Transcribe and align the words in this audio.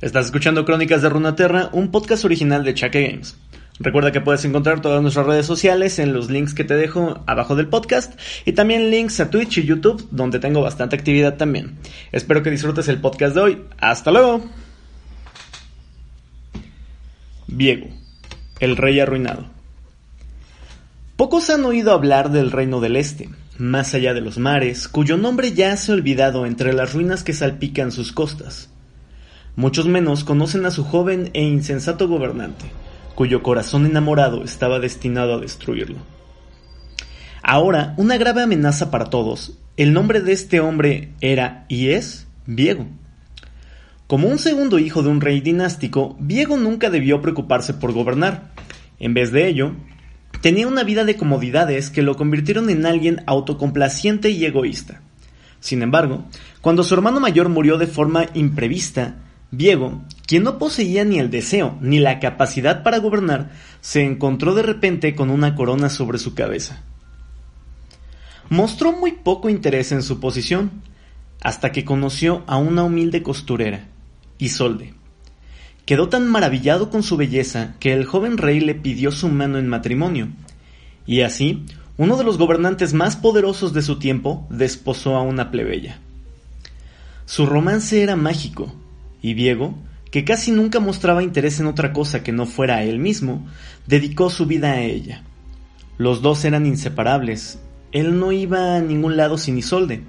Estás 0.00 0.24
escuchando 0.24 0.64
Crónicas 0.64 1.02
de 1.02 1.10
Runaterra, 1.10 1.68
un 1.72 1.90
podcast 1.90 2.24
original 2.24 2.64
de 2.64 2.72
Chaque 2.72 3.06
Games. 3.06 3.36
Recuerda 3.78 4.12
que 4.12 4.22
puedes 4.22 4.42
encontrar 4.46 4.80
todas 4.80 5.02
nuestras 5.02 5.26
redes 5.26 5.44
sociales 5.44 5.98
en 5.98 6.14
los 6.14 6.30
links 6.30 6.54
que 6.54 6.64
te 6.64 6.74
dejo 6.74 7.22
abajo 7.26 7.54
del 7.54 7.68
podcast 7.68 8.18
y 8.46 8.52
también 8.52 8.90
links 8.90 9.20
a 9.20 9.28
Twitch 9.28 9.58
y 9.58 9.64
YouTube 9.64 10.08
donde 10.10 10.38
tengo 10.38 10.62
bastante 10.62 10.96
actividad 10.96 11.36
también. 11.36 11.76
Espero 12.12 12.42
que 12.42 12.50
disfrutes 12.50 12.88
el 12.88 12.98
podcast 12.98 13.34
de 13.34 13.40
hoy. 13.42 13.62
Hasta 13.78 14.10
luego. 14.10 14.48
Viego, 17.46 17.88
el 18.58 18.78
rey 18.78 19.00
arruinado. 19.00 19.44
Pocos 21.16 21.50
han 21.50 21.66
oído 21.66 21.92
hablar 21.92 22.30
del 22.30 22.52
Reino 22.52 22.80
del 22.80 22.96
Este, 22.96 23.28
más 23.58 23.92
allá 23.92 24.14
de 24.14 24.22
los 24.22 24.38
mares, 24.38 24.88
cuyo 24.88 25.18
nombre 25.18 25.52
ya 25.52 25.76
se 25.76 25.92
ha 25.92 25.94
olvidado 25.94 26.46
entre 26.46 26.72
las 26.72 26.94
ruinas 26.94 27.22
que 27.22 27.34
salpican 27.34 27.92
sus 27.92 28.12
costas. 28.12 28.70
Muchos 29.56 29.86
menos 29.86 30.24
conocen 30.24 30.64
a 30.66 30.70
su 30.70 30.84
joven 30.84 31.30
e 31.32 31.42
insensato 31.42 32.08
gobernante, 32.08 32.66
cuyo 33.14 33.42
corazón 33.42 33.86
enamorado 33.86 34.44
estaba 34.44 34.78
destinado 34.78 35.34
a 35.34 35.40
destruirlo. 35.40 35.98
Ahora, 37.42 37.94
una 37.96 38.16
grave 38.16 38.42
amenaza 38.42 38.90
para 38.90 39.06
todos, 39.06 39.58
el 39.76 39.92
nombre 39.92 40.20
de 40.20 40.32
este 40.32 40.60
hombre 40.60 41.12
era 41.20 41.64
y 41.68 41.88
es 41.88 42.26
Viego. 42.46 42.86
Como 44.06 44.28
un 44.28 44.38
segundo 44.38 44.78
hijo 44.78 45.02
de 45.02 45.08
un 45.08 45.20
rey 45.20 45.40
dinástico, 45.40 46.16
Viego 46.20 46.56
nunca 46.56 46.90
debió 46.90 47.22
preocuparse 47.22 47.74
por 47.74 47.92
gobernar. 47.92 48.50
En 48.98 49.14
vez 49.14 49.32
de 49.32 49.48
ello, 49.48 49.72
tenía 50.40 50.66
una 50.66 50.84
vida 50.84 51.04
de 51.04 51.16
comodidades 51.16 51.90
que 51.90 52.02
lo 52.02 52.16
convirtieron 52.16 52.70
en 52.70 52.86
alguien 52.86 53.22
autocomplaciente 53.26 54.30
y 54.30 54.44
egoísta. 54.44 55.00
Sin 55.60 55.82
embargo, 55.82 56.24
cuando 56.60 56.82
su 56.82 56.94
hermano 56.94 57.20
mayor 57.20 57.48
murió 57.48 57.78
de 57.78 57.86
forma 57.86 58.26
imprevista, 58.34 59.16
Viego, 59.52 60.00
quien 60.26 60.44
no 60.44 60.58
poseía 60.58 61.04
ni 61.04 61.18
el 61.18 61.30
deseo 61.30 61.76
ni 61.80 61.98
la 61.98 62.20
capacidad 62.20 62.82
para 62.82 62.98
gobernar, 62.98 63.50
se 63.80 64.04
encontró 64.04 64.54
de 64.54 64.62
repente 64.62 65.14
con 65.14 65.30
una 65.30 65.56
corona 65.56 65.88
sobre 65.90 66.18
su 66.18 66.34
cabeza. 66.34 66.82
Mostró 68.48 68.92
muy 68.92 69.12
poco 69.12 69.48
interés 69.48 69.92
en 69.92 70.02
su 70.02 70.20
posición, 70.20 70.70
hasta 71.40 71.72
que 71.72 71.84
conoció 71.84 72.44
a 72.46 72.58
una 72.58 72.84
humilde 72.84 73.22
costurera, 73.22 73.86
Isolde. 74.38 74.94
Quedó 75.84 76.08
tan 76.08 76.28
maravillado 76.28 76.90
con 76.90 77.02
su 77.02 77.16
belleza 77.16 77.74
que 77.80 77.92
el 77.92 78.04
joven 78.04 78.38
rey 78.38 78.60
le 78.60 78.74
pidió 78.74 79.10
su 79.10 79.28
mano 79.28 79.58
en 79.58 79.66
matrimonio, 79.66 80.28
y 81.06 81.22
así 81.22 81.64
uno 81.96 82.16
de 82.16 82.24
los 82.24 82.38
gobernantes 82.38 82.94
más 82.94 83.16
poderosos 83.16 83.72
de 83.72 83.82
su 83.82 83.98
tiempo 83.98 84.46
desposó 84.48 85.16
a 85.16 85.22
una 85.22 85.50
plebeya. 85.50 85.98
Su 87.26 87.46
romance 87.46 88.02
era 88.02 88.16
mágico, 88.16 88.74
y 89.22 89.34
Diego, 89.34 89.74
que 90.10 90.24
casi 90.24 90.50
nunca 90.50 90.80
mostraba 90.80 91.22
interés 91.22 91.60
en 91.60 91.66
otra 91.66 91.92
cosa 91.92 92.22
que 92.22 92.32
no 92.32 92.46
fuera 92.46 92.82
él 92.82 92.98
mismo, 92.98 93.46
dedicó 93.86 94.30
su 94.30 94.46
vida 94.46 94.72
a 94.72 94.80
ella. 94.80 95.22
Los 95.98 96.22
dos 96.22 96.44
eran 96.44 96.66
inseparables. 96.66 97.58
Él 97.92 98.18
no 98.18 98.32
iba 98.32 98.76
a 98.76 98.80
ningún 98.80 99.16
lado 99.16 99.38
sin 99.38 99.58
Isolde. 99.58 100.02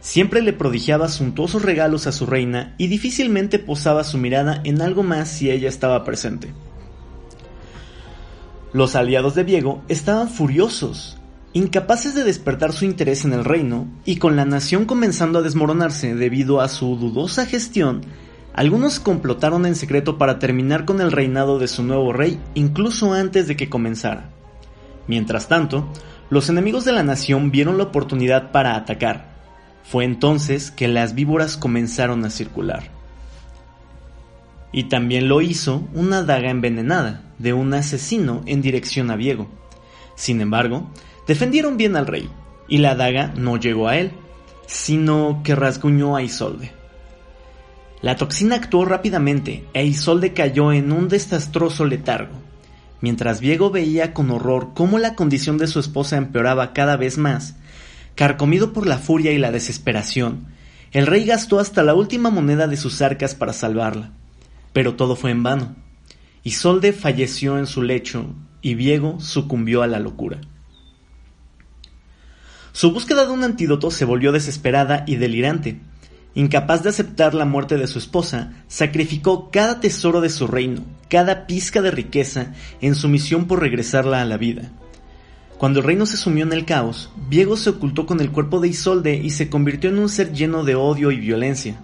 Siempre 0.00 0.42
le 0.42 0.52
prodigiaba 0.52 1.08
suntuosos 1.08 1.62
regalos 1.62 2.06
a 2.06 2.12
su 2.12 2.24
reina 2.24 2.74
y 2.78 2.86
difícilmente 2.86 3.58
posaba 3.58 4.04
su 4.04 4.16
mirada 4.16 4.60
en 4.64 4.80
algo 4.80 5.02
más 5.02 5.28
si 5.28 5.50
ella 5.50 5.68
estaba 5.68 6.04
presente. 6.04 6.52
Los 8.72 8.94
aliados 8.96 9.34
de 9.34 9.44
Diego 9.44 9.82
estaban 9.88 10.28
furiosos, 10.28 11.18
incapaces 11.52 12.14
de 12.14 12.22
despertar 12.22 12.72
su 12.72 12.84
interés 12.84 13.24
en 13.24 13.32
el 13.32 13.44
reino, 13.44 13.88
y 14.04 14.16
con 14.16 14.36
la 14.36 14.44
nación 14.44 14.84
comenzando 14.84 15.38
a 15.38 15.42
desmoronarse 15.42 16.14
debido 16.14 16.60
a 16.60 16.68
su 16.68 16.96
dudosa 16.96 17.46
gestión, 17.46 18.02
algunos 18.58 18.98
complotaron 18.98 19.66
en 19.66 19.76
secreto 19.76 20.18
para 20.18 20.40
terminar 20.40 20.84
con 20.84 21.00
el 21.00 21.12
reinado 21.12 21.60
de 21.60 21.68
su 21.68 21.84
nuevo 21.84 22.12
rey 22.12 22.40
incluso 22.54 23.12
antes 23.12 23.46
de 23.46 23.56
que 23.56 23.68
comenzara. 23.68 24.30
Mientras 25.06 25.46
tanto, 25.46 25.88
los 26.28 26.48
enemigos 26.48 26.84
de 26.84 26.90
la 26.90 27.04
nación 27.04 27.52
vieron 27.52 27.78
la 27.78 27.84
oportunidad 27.84 28.50
para 28.50 28.74
atacar. 28.74 29.28
Fue 29.84 30.04
entonces 30.04 30.72
que 30.72 30.88
las 30.88 31.14
víboras 31.14 31.56
comenzaron 31.56 32.24
a 32.24 32.30
circular. 32.30 32.90
Y 34.72 34.88
también 34.88 35.28
lo 35.28 35.40
hizo 35.40 35.86
una 35.94 36.24
daga 36.24 36.50
envenenada 36.50 37.22
de 37.38 37.52
un 37.52 37.72
asesino 37.74 38.42
en 38.46 38.60
dirección 38.60 39.12
a 39.12 39.14
Viego. 39.14 39.46
Sin 40.16 40.40
embargo, 40.40 40.90
defendieron 41.28 41.76
bien 41.76 41.94
al 41.94 42.08
rey, 42.08 42.28
y 42.66 42.78
la 42.78 42.96
daga 42.96 43.32
no 43.36 43.56
llegó 43.56 43.86
a 43.86 43.98
él, 43.98 44.10
sino 44.66 45.42
que 45.44 45.54
rasguñó 45.54 46.16
a 46.16 46.22
Isolde. 46.24 46.72
La 48.00 48.16
toxina 48.16 48.56
actuó 48.56 48.84
rápidamente 48.84 49.64
e 49.74 49.84
Isolde 49.84 50.32
cayó 50.32 50.72
en 50.72 50.92
un 50.92 51.08
desastroso 51.08 51.84
letargo. 51.84 52.34
Mientras 53.00 53.40
Diego 53.40 53.70
veía 53.70 54.14
con 54.14 54.30
horror 54.30 54.70
cómo 54.74 54.98
la 54.98 55.14
condición 55.14 55.58
de 55.58 55.66
su 55.66 55.80
esposa 55.80 56.16
empeoraba 56.16 56.72
cada 56.72 56.96
vez 56.96 57.18
más, 57.18 57.56
carcomido 58.14 58.72
por 58.72 58.86
la 58.86 58.98
furia 58.98 59.32
y 59.32 59.38
la 59.38 59.50
desesperación, 59.50 60.46
el 60.92 61.06
rey 61.06 61.24
gastó 61.24 61.58
hasta 61.58 61.82
la 61.82 61.94
última 61.94 62.30
moneda 62.30 62.66
de 62.66 62.76
sus 62.76 63.02
arcas 63.02 63.34
para 63.34 63.52
salvarla. 63.52 64.12
Pero 64.72 64.94
todo 64.94 65.16
fue 65.16 65.30
en 65.30 65.42
vano. 65.42 65.76
Isolde 66.44 66.92
falleció 66.92 67.58
en 67.58 67.66
su 67.66 67.82
lecho 67.82 68.34
y 68.62 68.74
Diego 68.74 69.20
sucumbió 69.20 69.82
a 69.82 69.86
la 69.86 69.98
locura. 69.98 70.40
Su 72.72 72.92
búsqueda 72.92 73.26
de 73.26 73.32
un 73.32 73.42
antídoto 73.42 73.90
se 73.90 74.04
volvió 74.04 74.30
desesperada 74.30 75.04
y 75.06 75.16
delirante, 75.16 75.80
Incapaz 76.38 76.84
de 76.84 76.90
aceptar 76.90 77.34
la 77.34 77.44
muerte 77.44 77.78
de 77.78 77.88
su 77.88 77.98
esposa, 77.98 78.52
sacrificó 78.68 79.50
cada 79.50 79.80
tesoro 79.80 80.20
de 80.20 80.28
su 80.28 80.46
reino, 80.46 80.82
cada 81.10 81.48
pizca 81.48 81.82
de 81.82 81.90
riqueza, 81.90 82.54
en 82.80 82.94
su 82.94 83.08
misión 83.08 83.48
por 83.48 83.58
regresarla 83.58 84.22
a 84.22 84.24
la 84.24 84.36
vida. 84.36 84.70
Cuando 85.58 85.80
el 85.80 85.86
reino 85.86 86.06
se 86.06 86.16
sumió 86.16 86.44
en 86.44 86.52
el 86.52 86.64
caos, 86.64 87.10
Diego 87.28 87.56
se 87.56 87.70
ocultó 87.70 88.06
con 88.06 88.20
el 88.20 88.30
cuerpo 88.30 88.60
de 88.60 88.68
Isolde 88.68 89.16
y 89.16 89.30
se 89.30 89.50
convirtió 89.50 89.90
en 89.90 89.98
un 89.98 90.08
ser 90.08 90.32
lleno 90.32 90.62
de 90.62 90.76
odio 90.76 91.10
y 91.10 91.18
violencia. 91.18 91.80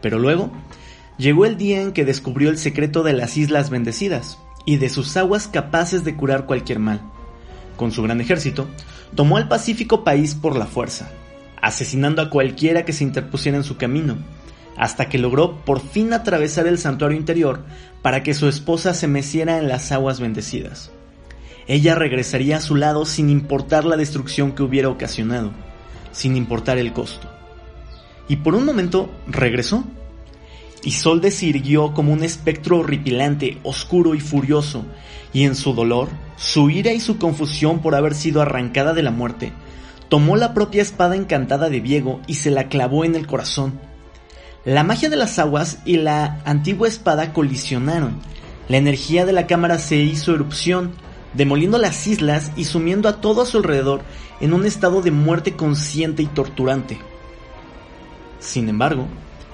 Pero 0.00 0.18
luego, 0.18 0.50
llegó 1.18 1.44
el 1.44 1.58
día 1.58 1.82
en 1.82 1.92
que 1.92 2.06
descubrió 2.06 2.48
el 2.48 2.56
secreto 2.56 3.02
de 3.02 3.12
las 3.12 3.36
Islas 3.36 3.68
Bendecidas 3.68 4.38
y 4.64 4.78
de 4.78 4.88
sus 4.88 5.14
aguas 5.18 5.46
capaces 5.46 6.04
de 6.04 6.16
curar 6.16 6.46
cualquier 6.46 6.78
mal. 6.78 7.02
Con 7.76 7.92
su 7.92 8.02
gran 8.02 8.22
ejército, 8.22 8.66
tomó 9.14 9.36
al 9.36 9.48
pacífico 9.48 10.04
país 10.04 10.34
por 10.34 10.56
la 10.56 10.64
fuerza, 10.64 11.10
asesinando 11.62 12.20
a 12.20 12.28
cualquiera 12.28 12.84
que 12.84 12.92
se 12.92 13.04
interpusiera 13.04 13.56
en 13.56 13.64
su 13.64 13.78
camino, 13.78 14.18
hasta 14.76 15.08
que 15.08 15.18
logró 15.18 15.64
por 15.64 15.80
fin 15.80 16.12
atravesar 16.12 16.66
el 16.66 16.78
santuario 16.78 17.16
interior 17.16 17.64
para 18.02 18.22
que 18.22 18.34
su 18.34 18.48
esposa 18.48 18.92
se 18.94 19.06
meciera 19.08 19.58
en 19.58 19.68
las 19.68 19.92
aguas 19.92 20.20
bendecidas. 20.20 20.90
Ella 21.68 21.94
regresaría 21.94 22.56
a 22.56 22.60
su 22.60 22.74
lado 22.74 23.06
sin 23.06 23.30
importar 23.30 23.84
la 23.84 23.96
destrucción 23.96 24.52
que 24.52 24.64
hubiera 24.64 24.88
ocasionado, 24.88 25.52
sin 26.10 26.36
importar 26.36 26.78
el 26.78 26.92
costo. 26.92 27.30
Y 28.28 28.36
por 28.36 28.54
un 28.54 28.64
momento 28.64 29.10
regresó. 29.28 29.84
Isolde 30.84 31.30
se 31.30 31.46
irguió 31.46 31.94
como 31.94 32.12
un 32.12 32.24
espectro 32.24 32.78
horripilante, 32.78 33.58
oscuro 33.62 34.16
y 34.16 34.20
furioso, 34.20 34.84
y 35.32 35.44
en 35.44 35.54
su 35.54 35.74
dolor, 35.74 36.08
su 36.36 36.70
ira 36.70 36.92
y 36.92 36.98
su 36.98 37.18
confusión 37.18 37.80
por 37.80 37.94
haber 37.94 38.14
sido 38.14 38.42
arrancada 38.42 38.92
de 38.92 39.04
la 39.04 39.12
muerte, 39.12 39.52
tomó 40.12 40.36
la 40.36 40.52
propia 40.52 40.82
espada 40.82 41.16
encantada 41.16 41.70
de 41.70 41.80
Diego 41.80 42.20
y 42.26 42.34
se 42.34 42.50
la 42.50 42.68
clavó 42.68 43.06
en 43.06 43.14
el 43.14 43.26
corazón. 43.26 43.80
La 44.62 44.84
magia 44.84 45.08
de 45.08 45.16
las 45.16 45.38
aguas 45.38 45.78
y 45.86 45.96
la 45.96 46.42
antigua 46.44 46.86
espada 46.86 47.32
colisionaron. 47.32 48.20
La 48.68 48.76
energía 48.76 49.24
de 49.24 49.32
la 49.32 49.46
cámara 49.46 49.78
se 49.78 49.96
hizo 49.96 50.34
erupción, 50.34 50.92
demoliendo 51.32 51.78
las 51.78 52.06
islas 52.06 52.52
y 52.56 52.64
sumiendo 52.64 53.08
a 53.08 53.22
todo 53.22 53.40
a 53.40 53.46
su 53.46 53.56
alrededor 53.56 54.02
en 54.42 54.52
un 54.52 54.66
estado 54.66 55.00
de 55.00 55.12
muerte 55.12 55.54
consciente 55.54 56.22
y 56.22 56.26
torturante. 56.26 56.98
Sin 58.38 58.68
embargo, 58.68 59.06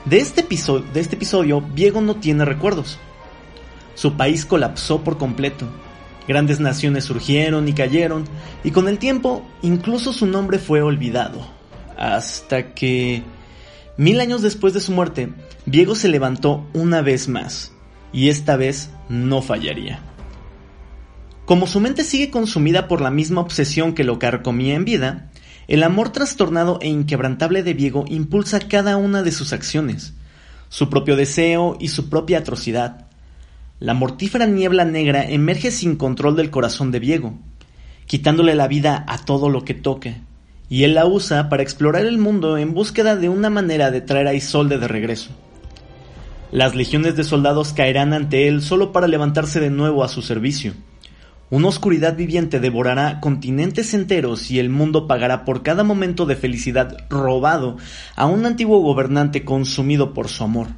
de 0.07 0.19
este 0.19 0.41
episodio, 0.41 0.85
de 0.93 0.99
este 0.99 1.15
episodio 1.15 1.63
Diego 1.77 2.01
no 2.01 2.17
tiene 2.17 2.45
recuerdos. 2.45 2.99
Su 3.95 4.15
país 4.15 4.45
colapsó 4.45 5.05
por 5.05 5.19
completo 5.19 5.67
Grandes 6.29 6.61
naciones 6.61 7.05
surgieron 7.05 7.67
y 7.69 7.73
cayeron, 7.73 8.25
y 8.63 8.71
con 8.71 8.87
el 8.87 8.99
tiempo 8.99 9.49
incluso 9.63 10.13
su 10.13 10.27
nombre 10.27 10.59
fue 10.59 10.83
olvidado. 10.83 11.41
Hasta 11.97 12.75
que, 12.75 13.23
mil 13.97 14.21
años 14.21 14.43
después 14.43 14.75
de 14.75 14.81
su 14.81 14.93
muerte, 14.93 15.33
Diego 15.65 15.95
se 15.95 16.09
levantó 16.09 16.67
una 16.75 17.01
vez 17.01 17.29
más, 17.29 17.73
y 18.13 18.29
esta 18.29 18.57
vez 18.57 18.91
no 19.09 19.41
fallaría. 19.41 20.01
Como 21.47 21.67
su 21.67 21.81
mente 21.81 22.05
sigue 22.05 22.31
consumida 22.31 22.89
por 22.89 23.01
la 23.01 23.11
misma 23.11 23.41
obsesión 23.41 23.95
que 23.95 24.05
lo 24.05 24.19
carcomía 24.19 24.75
en 24.75 24.85
vida, 24.85 25.31
el 25.67 25.83
amor 25.83 26.11
trastornado 26.11 26.79
e 26.83 26.89
inquebrantable 26.89 27.63
de 27.63 27.73
Diego 27.73 28.05
impulsa 28.07 28.61
cada 28.61 28.99
una 28.99 29.23
de 29.23 29.33
sus 29.33 29.55
acciones, 29.55 30.13
su 30.69 30.91
propio 30.91 31.17
deseo 31.17 31.79
y 31.81 31.89
su 31.89 32.11
propia 32.11 32.39
atrocidad, 32.39 33.08
la 33.81 33.95
mortífera 33.95 34.47
niebla 34.47 34.85
negra 34.85 35.25
emerge 35.25 35.71
sin 35.71 35.97
control 35.97 36.35
del 36.35 36.51
corazón 36.51 36.91
de 36.91 36.99
Diego, 36.99 37.35
quitándole 38.07 38.57
la 38.57 38.67
vida 38.67 39.05
a 39.07 39.19
todo 39.19 39.49
lo 39.49 39.65
que 39.65 39.75
toque, 39.75 40.17
y 40.69 40.83
él 40.83 40.95
la 40.95 41.07
usa 41.07 41.49
para 41.49 41.63
explorar 41.63 42.05
el 42.05 42.19
mundo 42.19 42.59
en 42.59 42.75
búsqueda 42.75 43.15
de 43.15 43.29
una 43.29 43.51
manera 43.51 43.93
de 43.93 44.01
traer 44.01 44.27
a 44.27 44.35
Isolde 44.35 44.79
de 44.79 44.89
regreso. 44.89 45.31
Las 46.51 46.75
legiones 46.75 47.15
de 47.15 47.23
soldados 47.23 47.73
caerán 47.73 48.13
ante 48.13 48.49
él 48.49 48.63
solo 48.63 48.91
para 48.91 49.07
levantarse 49.07 49.61
de 49.61 49.71
nuevo 49.71 50.03
a 50.03 50.09
su 50.09 50.23
servicio. 50.23 50.73
Una 51.51 51.69
oscuridad 51.69 52.17
viviente 52.17 52.59
devorará 52.59 53.21
continentes 53.21 53.95
enteros 53.95 54.51
y 54.51 54.59
el 54.59 54.71
mundo 54.71 55.07
pagará 55.07 55.45
por 55.45 55.63
cada 55.63 55.85
momento 55.85 56.27
de 56.27 56.37
felicidad 56.37 56.97
robado 57.09 57.77
a 58.17 58.27
un 58.27 58.45
antiguo 58.45 58.81
gobernante 58.81 59.45
consumido 59.45 60.15
por 60.15 60.29
su 60.29 60.43
amor. 60.43 60.69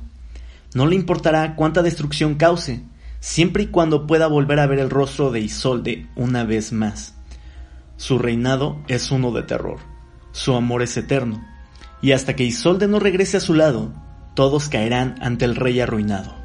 No 0.74 0.86
le 0.86 0.94
importará 0.94 1.56
cuánta 1.56 1.82
destrucción 1.82 2.36
cause, 2.36 2.82
siempre 3.20 3.64
y 3.64 3.66
cuando 3.66 4.06
pueda 4.06 4.26
volver 4.28 4.60
a 4.60 4.66
ver 4.66 4.78
el 4.78 4.90
rostro 4.90 5.30
de 5.30 5.40
Isolde 5.40 6.08
una 6.16 6.44
vez 6.44 6.72
más. 6.72 7.14
Su 7.96 8.18
reinado 8.18 8.78
es 8.88 9.10
uno 9.10 9.32
de 9.32 9.42
terror, 9.42 9.78
su 10.32 10.54
amor 10.54 10.82
es 10.82 10.96
eterno, 10.96 11.44
y 12.00 12.12
hasta 12.12 12.34
que 12.34 12.44
Isolde 12.44 12.88
no 12.88 12.98
regrese 12.98 13.36
a 13.36 13.40
su 13.40 13.54
lado, 13.54 13.92
todos 14.34 14.68
caerán 14.68 15.16
ante 15.20 15.44
el 15.44 15.56
rey 15.56 15.80
arruinado. 15.80 16.39